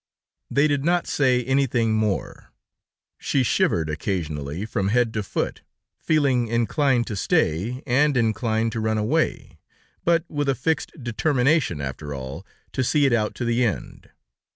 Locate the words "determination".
11.03-11.79